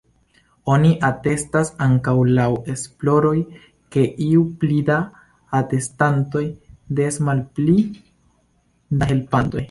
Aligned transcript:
Oni 0.75 0.91
atestas 1.07 1.67
ankaŭ 1.87 2.13
laŭ 2.37 2.45
esploroj, 2.73 3.33
ke 3.95 4.05
ju 4.27 4.45
pli 4.63 4.79
da 4.87 4.95
atestantoj, 5.59 6.43
des 7.01 7.21
malpli 7.29 7.77
da 9.03 9.11
helpantoj. 9.13 9.59